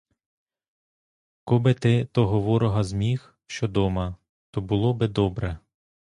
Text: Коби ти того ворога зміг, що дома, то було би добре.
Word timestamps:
Коби 1.43 1.73
ти 1.73 2.05
того 2.05 2.39
ворога 2.41 2.83
зміг, 2.83 3.35
що 3.47 3.67
дома, 3.67 4.15
то 4.51 4.61
було 4.61 4.93
би 4.93 5.07
добре. 5.07 5.59